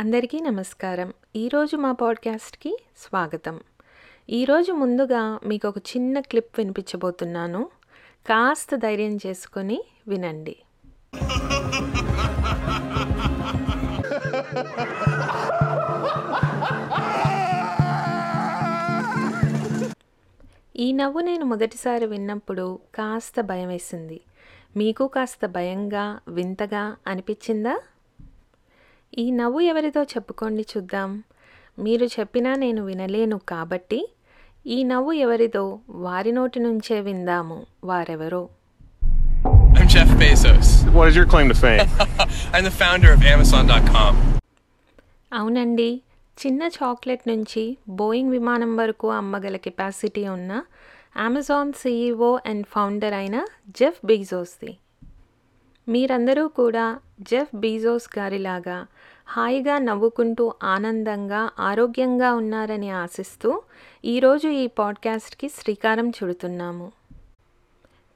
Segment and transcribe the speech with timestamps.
[0.00, 1.12] అందరికీ నమస్కారం.
[1.36, 3.60] ఈరోజు మా పాడ్కాస్ట్కి స్వాగతం.
[4.30, 7.70] ఈరోజు ముందుగా మీకు ఒక చిన్న క్లిప్ వినిపించబోతున్నాను.
[8.26, 10.56] కాస్త ధైర్యం చేసుకొని వినండి.
[20.76, 24.20] ఈ నవ్వు నేను మొదటిసారి విన్నప్పుడు కాస్త భయం వేసింది.
[24.76, 27.80] మీకు కాస్త భయంగా వింతగా అనిపించిందా?
[29.16, 31.10] ఈ నవ్వు ఎవరితో చెప్పుకోండి చూద్దాం
[31.78, 34.00] మీరు చెప్పినా నేను వినలేను కాబట్టి
[34.66, 35.62] ఈ నవ్వు ఎవరిదో
[35.98, 38.42] వారి నోటి నుంచే విందాము వారెవరో
[39.76, 40.68] I'm Jeff Bezos.
[40.94, 41.80] What is your claim to fame?
[42.54, 44.14] I'm the founder of Amazon.com.
[45.32, 45.90] అవునండి
[46.38, 47.62] చిన్న చాక్లెట్ నుంచి
[48.00, 50.52] బోయింగ్ విమానం వరకు అమ్మగల కెపాసిటీ ఉన్న
[51.20, 53.36] అమెజాన్ సీఈఓ అండ్ ఫౌండర్ అయిన
[53.78, 54.72] జెఫ్ బీజోస్ది
[55.86, 56.84] మీరందరూ కూడా
[57.22, 58.78] జెఫ్ బీజోస్ గారిలాగా
[59.28, 63.62] హాయిగా నవ్వుకుంటూ ఆనందంగా ఆరోగ్యంగా ఉన్నారని ఆశిస్తూ
[64.04, 66.92] ఈరోజు ఈ పాడ్కాస్ట్కి శ్రీకారం చుడుతున్నాము.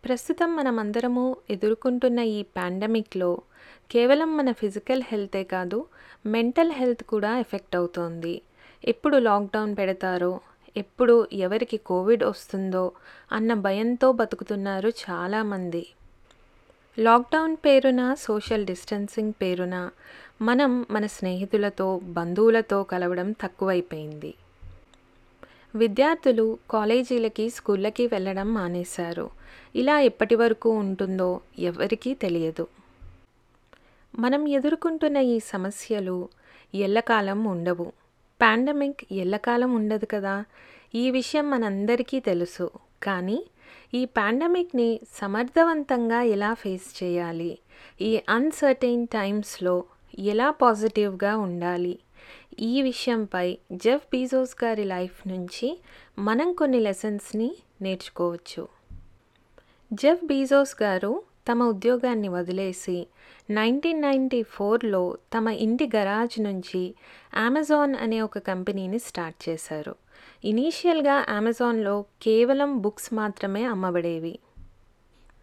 [0.04, 3.40] ప్రస్తుతం మనమందరము ఎదుర్కొంటున్న ఈ పాండమిక్లో
[3.90, 5.86] కేవలం మన ఫిజికల్ హెల్తే కాదు
[6.26, 8.42] మెంటల్ హెల్త్ కూడా ఎఫెక్ట్ అవుతోంది.
[8.84, 10.40] ఎప్పుడు లాక్డౌన్ పెడతారో
[10.76, 12.92] ఎప్పుడు ఎవరికి కోవిడ్ వస్తుందో
[13.32, 15.86] అన్న భయంతో బతుకుతున్నారు చాలామంది.
[16.98, 19.90] లాక్డౌన్ పేరున సోషల్ డిస్టెన్సింగ్ పేరున
[20.42, 24.34] మనం మన స్నేహితులతో బంధువులతో కలవడం తక్కువైపోయింది.
[25.74, 29.30] విద్యార్థులు కాలేజీలకి స్కూళ్ళకి వెళ్ళడం మానేశారు.
[29.74, 32.66] ఇలా ఎప్పటి వరకు ఉంటుందో ఎవరికీ తెలియదు.
[34.18, 36.28] మనం ఎదుర్కొంటున్న ఈ సమస్యలు
[36.74, 37.92] ఎల్లకాలం ఉండవు.
[38.42, 40.44] పాండమిక్ ఎల్లకాలం ఉండదు కదా?
[40.94, 42.70] ఈ విషయం మనందరికీ తెలుసు.
[43.02, 43.46] కానీ
[43.94, 47.58] ఈ పాండమిక్ని సమర్థవంతంగా ఎలా ఫేస్ చేయాలి?
[48.00, 49.84] ఈ అన్సర్టైన్ టైమ్స్లో
[50.18, 51.98] ఎలా పాజిటివ్గా ఉండాలి?
[52.60, 55.80] ఈ విషయంపై జెఫ్ బీజోస్ గారి లైఫ్ నుంచి
[56.18, 58.68] మనం కొన్ని లెసన్స్ని నేర్చుకోవచ్చు.
[59.92, 61.22] జెఫ్ బీజోస్ గారు
[61.52, 63.06] తమ ఉద్యోగాన్ని వదిలేసి
[63.50, 66.94] నైన్టీన్ నైంటీ ఫోర్లో తమ ఇంటి గరాజ్ నుంచి
[67.34, 69.94] అమెజాన్ అనే ఒక కంపెనీని స్టార్ట్ చేశారు.
[70.44, 74.38] ఇనీషియల్గా అమెజాన్లో కేవలం బుక్స్ మాత్రమే అమ్మబడేవి.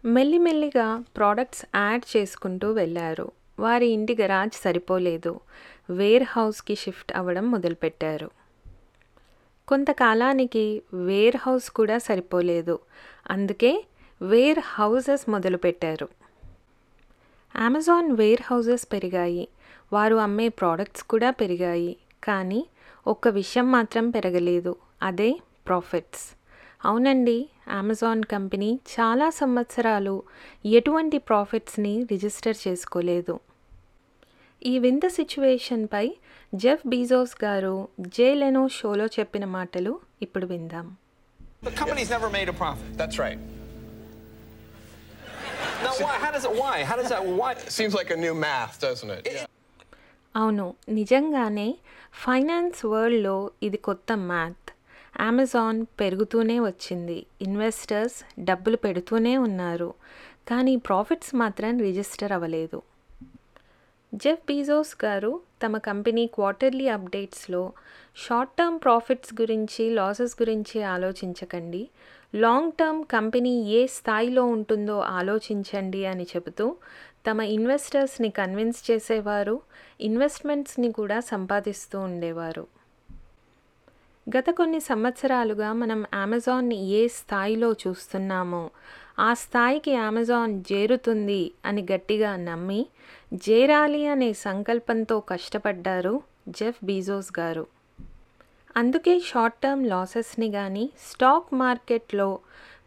[0.04, 3.37] మెల్లిమెల్లిగా ప్రోడక్ట్స్ యాడ్ చేసుకుంటూ వెళ్ళారు.
[3.58, 5.40] వారి ఇంటి గరాజ్ సరిపోలేదు.
[5.90, 8.30] వేర్ హౌస్కి షిఫ్ట్ అవ్వడం మొదలుపెట్టారు.
[9.68, 12.78] కొంతకాలానికి వేర్ హౌస్ కూడా సరిపోలేదు.
[13.30, 13.84] అందుకే
[14.22, 16.08] వేర్ హౌజెస్ మొదలుపెట్టారు.
[17.54, 19.48] అమెజాన్ వేర్ హౌజెస్ పెరిగాయి.
[19.92, 21.96] వారు అమ్మే ప్రోడక్ట్స్ కూడా పెరిగాయి.
[22.24, 22.66] కానీ
[23.06, 24.76] ఒక్క విషయం మాత్రం పెరగలేదు.
[25.02, 26.37] అదే ప్రాఫిట్స్.
[26.80, 27.36] అవునండి
[27.78, 30.14] అమెజాన్ కంపెనీ చాలా సంవత్సరాలు
[30.72, 33.34] ఎటువంటి ప్రాఫిట్స్ని రిజిస్టర్ చేసుకోలేదు
[34.62, 36.06] ఈ వింత సిచ్యువేషన్పై
[36.52, 37.74] జెఫ్ బీజోస్ గారు
[38.16, 40.88] జే లెనో షోలో చెప్పిన మాటలు ఇప్పుడు విందాం
[41.62, 42.90] The company's never made a profit.
[42.96, 43.38] That's right.
[45.84, 46.12] Now, why?
[46.16, 46.52] How does it?
[46.54, 46.76] Why?
[46.84, 47.24] How does that?
[47.38, 47.48] Why?
[47.76, 49.24] Seems like a new math, doesn't it?
[49.30, 49.48] Yeah.
[50.34, 51.68] అవును నిజంగానే
[52.24, 54.67] ఫైనాన్స్ వరల్డ్లో ఇది కొత్త మ్యాథ్
[55.20, 57.26] అమెజాన్ పెరుగుతూనే వచ్చింది.
[57.42, 59.94] ఇన్వెస్టర్స్ డబ్బులు పెడుతూనే ఉన్నారు.
[60.48, 62.82] కానీ ప్రాఫిట్స్ మాత్రం రిజిస్టర్ అవ్వలేదు.
[64.14, 67.72] జెఫ్ బీజోస్ గారు తమ కంపెనీ క్వార్టర్లీ అప్డేట్స్లో
[68.16, 71.88] షార్ట్ టర్మ్ ప్రాఫిట్స్ గురించి లాసెస్ గురించి ఆలోచించకండి.
[72.34, 76.76] లాంగ్ టర్మ్ కంపెనీ ఏ స్థాయిలో ఉంటుందో ఆలోచించండి అని చెబుతూ
[77.30, 79.60] తమ ఇన్వెస్టర్స్ని కన్విన్స్ చేసేవారు
[80.00, 82.77] ఇన్వెస్ట్మెంట్స్ని కూడా సంపాదిస్తూ ఉండేవారు.
[84.36, 88.70] గత కొన్ని సంవత్సరాలుగా మనం అమెజాన్ని ఏ స్థాయిలో చూస్తున్నామో.
[89.18, 92.86] ఆ స్థాయికి అమెజాన్ చేరుతుంది అని గట్టిగా నమ్మి
[93.34, 97.66] చేరాలి అనే సంకల్పంతో కష్టపడ్డారు జెఫ్ బీజోస్ గారు.
[98.76, 102.38] అందుకే షార్ట్ టర్మ్ లాసెస్ని కానీ స్టాక్ మార్కెట్లో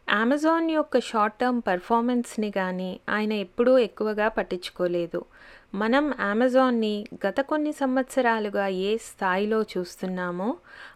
[0.09, 5.25] అమెజాన్ యొక్క షార్ట్ టర్మ్ పర్ఫార్మెన్స్ని కానీ ఆయన ఎప్పుడూ ఎక్కువగా పట్టించుకోలేదు.
[5.74, 6.96] మనం అమెజాన్ని
[7.26, 10.50] గత కొన్ని సంవత్సరాలుగా ఏ స్థాయిలో చూస్తున్నామో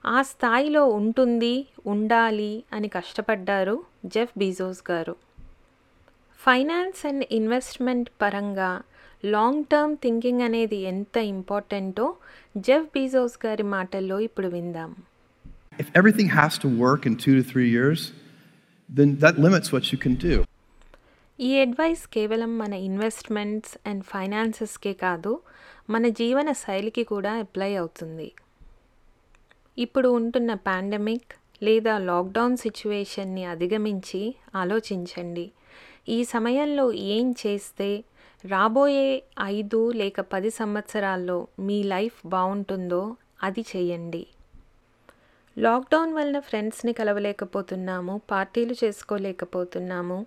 [0.06, 1.54] ఆ స్థాయిలో ఉంటుంది
[1.86, 3.76] ఉండాలి అని కష్టపడ్డారు
[4.16, 5.16] జెఫ్ బీజోస్ గారు
[6.40, 8.72] ఫైనాన్స్ అండ్ ఇన్వెస్ట్మెంట్ పరంగా
[9.24, 12.08] లాంగ్ టర్మ్ థింకింగ్ అనేది ఎంత ఇంపార్టెంటో
[12.60, 14.92] జెఫ్ బీజోస్ గారి మాటల్లో ఇప్పుడు విందాం
[15.80, 18.02] If everything has to work in two to three years,
[18.90, 20.36] then that limits what you can do.
[21.40, 25.42] ఈ అడ్వైస్ కేవలం మన ఇన్వెస్ట్మెంట్స్ అండ్ ఫైనాన్సెస్కే కాదు
[25.90, 28.34] మన జీవన శైలికి కూడా అప్లై అవుతుంది.
[29.78, 31.34] ఇప్పుడు ఉంటున్న పాండమిక్
[31.64, 35.52] లేదా లాక్డౌన్ సిచ్యువేషన్ని అధిగమించి ఆలోచించండి.
[36.10, 38.04] ఈ సమయంలో ఏం చేస్తే
[38.46, 44.28] రాబోయే ఐదు లేక పది సంవత్సరాల్లో మీ లైఫ్ బాగుంటుందో అది చేయండి.
[45.58, 50.26] లాక్డౌన్ వలన ఫ్రెండ్స్ని కలవలేకపోతున్నాము పార్టీలు చేసుకోలేకపోతున్నాము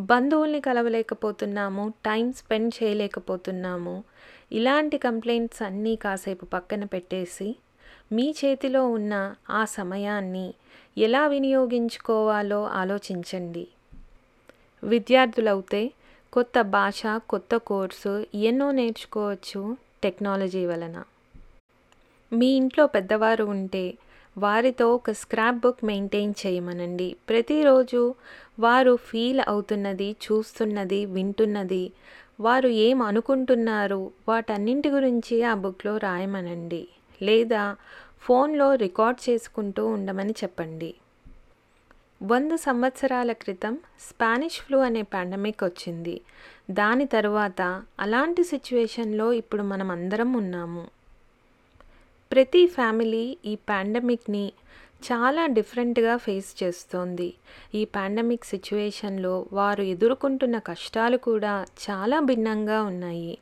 [0.00, 4.04] బంధువుల్ని కలవలేకపోతున్నాము టైం స్పెండ్ చేయలేకపోతున్నాము.
[4.52, 7.56] ఇలాంటి కంప్లైంట్స్ అన్నీ కాసేపు పక్కన పెట్టేసి
[8.12, 10.54] మీ చేతిలో ఉన్న ఆ సమయాన్ని
[10.98, 13.68] ఎలా వినియోగించుకోవాలో ఆలోచించండి.
[14.84, 15.90] విద్యార్థులవుతే
[16.32, 21.04] కొత్త భాష కొత్త కోర్సు ఎన్నో నేర్చుకోవచ్చు టెక్నాలజీ వలన.
[22.32, 23.94] మీ ఇంట్లో పెద్దవారు ఉంటే
[24.40, 27.16] వారితో ఒక స్క్రాప్ బుక్ మెయింటైన్ చేయమనండి.
[27.28, 28.14] ప్రతిరోజు
[28.60, 31.92] వారు ఫీల్ అవుతున్నది చూస్తున్నది వింటున్నది
[32.40, 36.88] వారు ఏం అనుకుంటున్నారు వాటన్నింటి గురించి ఆ బుక్లో రాయమనండి.
[37.22, 37.76] లేదా
[38.22, 40.94] ఫోన్లో రికార్డ్ చేసుకుంటూ ఉండమని చెప్పండి.
[42.22, 46.20] వంద సంవత్సరాల క్రితం స్పానిష్ ఫ్లూ అనే పాండమిక్ వచ్చింది.
[46.70, 50.99] దాని తరువాత అలాంటి సిచ్యువేషన్లో ఇప్పుడు మనం అందరం ఉన్నాము.
[52.32, 54.52] ప్రతి ఫ్యామిలీ ఈ పాండమిక్ని
[55.12, 57.34] చాలా డిఫరెంట్గా ఫేస్ చేస్తోంది.
[57.74, 63.38] ఈ పాండమిక్ సిచ్యువేషన్లో వారు ఎదుర్కొంటున్న కష్టాలు కూడా చాలా భిన్నంగా ఉన్నాయి.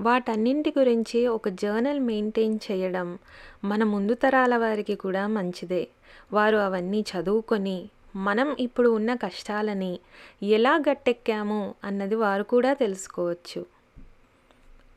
[0.00, 3.18] వాటన్నింటి గురించి ఒక జర్నల్ మెయింటైన్ చేయడం
[3.64, 5.88] మన ముందు తరాల వారికి కూడా మంచిదే.
[6.32, 9.98] వారు అవన్నీ చదువుకొని మనం ఇప్పుడు ఉన్న కష్టాలని
[10.42, 13.66] ఎలా గట్టెక్కాము అన్నది వారు కూడా తెలుసుకోవచ్చు.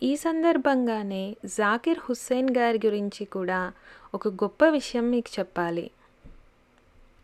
[0.04, 3.74] ఈ సందర్భంగానే జాకిర్ హుస్సేన్ గారి గురించి కూడా
[4.14, 5.92] ఒక గొప్ప విషయం మీకు చెప్పాలి.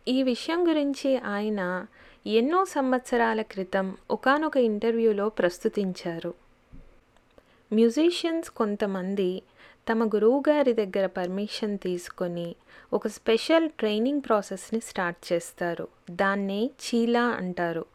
[0.08, 1.86] ఈ విషయం గురించి ఆయన
[2.28, 6.34] ఎన్నో సంవత్సరాల క్రితం ఒకానొక ఇంటర్వ్యూలో ప్రస్తుతించారు.
[7.74, 9.42] మ్యూజిషియన్స్ కొంతమంది
[9.92, 12.56] తమ గురువుగారి దగ్గర పర్మిషన్ తీసుకొని
[12.94, 15.88] ఒక స్పెషల్ ట్రైనింగ్ ప్రాసెస్ని స్టార్ట్ చేస్తారు.
[16.12, 17.86] దాన్నే చీలా అంటారు.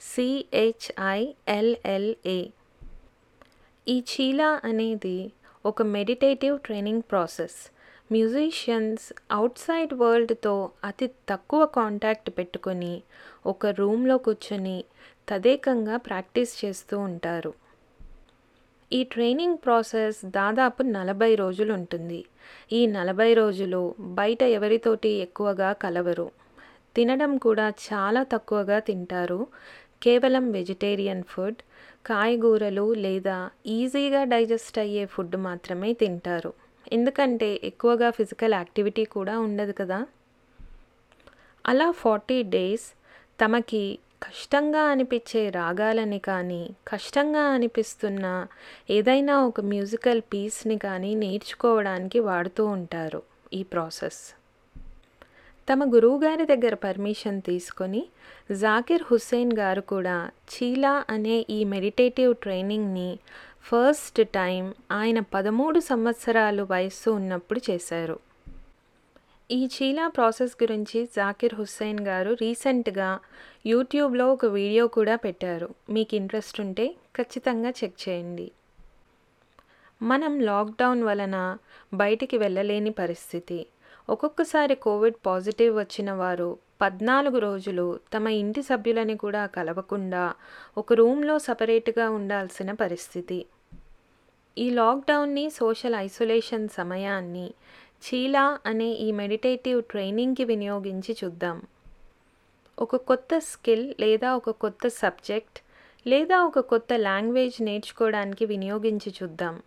[0.00, 2.46] సిహెచ్ఐఎల్ఎల్ఏ
[3.88, 5.32] ఈ చీలా అనేది
[5.64, 7.58] ఒక meditative training process
[8.12, 9.12] musicians
[9.58, 13.02] outside వరల్డ్తో అతి తక్కువ కాంటాక్ట్ పెట్టుకొని
[13.46, 14.84] ఒక రూమ్లో కూర్చొని
[15.28, 17.52] తదేకంగా ప్రాక్టీస్ చేస్తూ ఉంటారు.
[18.92, 22.24] ఈ ట్రైనింగ్ ప్రాసెస్ దాదాపు నలభై రోజులు ఉంటుంది.
[22.72, 26.30] ఈ నలభై రోజులు బయట ఎవరితోటి ఎక్కువగా కలవరు.
[26.96, 29.46] తినడం కూడా చాలా తక్కువగా తింటారు.
[30.02, 31.56] కేవలం వెజిటేరియన్ ఫుడ్
[32.06, 36.52] కాయగూరలు లేదా ఈజీగా డైజెస్ట్ అయ్యే ఫుడ్ మాత్రమే తింటారు.
[36.92, 40.06] ఎందుకంటే ఎక్కువగా ఫిజికల్ యాక్టివిటీ కూడా ఉండదు కదా.
[41.66, 42.86] అలా ఫార్టీ డేస్
[43.40, 48.46] తమకి కష్టంగా అనిపించే రాగాలని కానీ కష్టంగా అనిపిస్తున్న
[48.90, 53.22] ఏదైనా ఒక మ్యూజికల్ పీస్ని కానీ నేర్చుకోవడానికి వాడుతూ ఉంటారు
[53.52, 54.34] ఈ ప్రాసెస్.
[55.68, 58.04] తమ గురువుగారి దగ్గర పర్మిషన్ తీసుకొని
[58.52, 63.18] జాకిర్ హుస్సేన్ గారు కూడా చీలా అనే ఈ మెడిటేటివ్ ట్రైనింగ్ని
[63.62, 68.20] ఫస్ట్ టైం ఆయన పదమూడు సంవత్సరాలు వయస్సు ఉన్నప్పుడు చేశారు.
[69.50, 73.18] ఈ చీలా ప్రాసెస్ గురించి జాకిర్ హుస్సేన్ గారు రీసెంట్గా
[73.66, 75.74] యూట్యూబ్లో ఒక వీడియో కూడా పెట్టారు.
[75.90, 78.52] మీకు ఇంట్రెస్ట్ ఉంటే ఖచ్చితంగా చెక్ చేయండి.
[80.02, 81.36] మనం లాక్డౌన్ వలన
[81.94, 83.66] బయటికి వెళ్ళలేని పరిస్థితి.
[84.08, 90.34] ఒక్కొక్కసారి కోవిడ్ పాజిటివ్ వచ్చిన వారు పద్నాలుగు రోజులు తమ ఇంటి సభ్యులని కూడా కలవకుండా
[90.78, 93.46] ఒక రూమ్లో సపరేట్గా ఉండాల్సిన పరిస్థితి.
[94.58, 97.46] ఈ లాక్డౌన్ని సోషల్ ఐసోలేషన్ సమయాన్ని
[98.04, 101.62] చీలా అనే ఈ మెడిటేటివ్ ట్రైనింగ్కి వినియోగించి చూద్దాం.
[102.78, 105.58] ఒక కొత్త స్కిల్ లేదా ఒక కొత్త సబ్జెక్ట్
[106.06, 109.62] లేదా ఒక కొత్త లాంగ్వేజ్ నేర్చుకోవడానికి వినియోగించి చూద్దాం.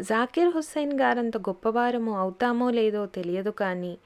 [0.00, 3.98] జాకిర్ హుస్సేన్ గారంత గొప్పవారము అవుతామో లేదో తెలియదు కానీ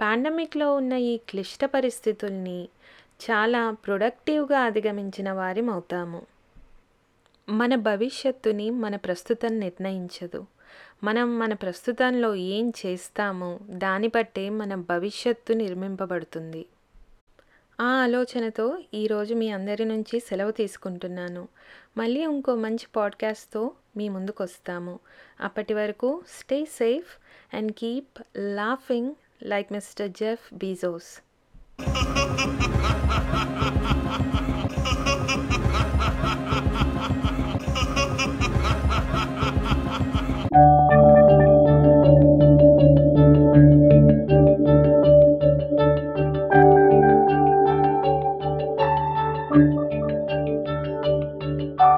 [0.00, 2.68] పాండమిక్లో ఉన్న ఈ క్లిష్ట పరిస్థితుల్ని
[3.22, 6.22] చాలా ప్రొడక్టివ్గా అధిగమించిన వారిం అవుతాము.
[7.48, 10.46] మన భవిష్యత్తుని మన ప్రస్తుతం నిర్ణయించదు.
[11.04, 16.66] మనం మన ప్రస్తుతంలో ఏం చేస్తామో దాన్ని బట్టే మన భవిష్యత్తు నిర్మింపబడుతుంది.
[17.80, 21.48] ఆ ఆలోచనతో ఈరోజు మీ అందరి నుంచి సెలవు తీసుకుంటున్నాను.
[21.96, 24.98] మళ్ళీ ఇంకో మంచి పాడ్కాస్ట్తో మీ ముందుకు వస్తాము
[25.40, 27.06] అప్పటి వరకు stay safe
[27.56, 31.22] and keep laughing like mister Jeff Bezos.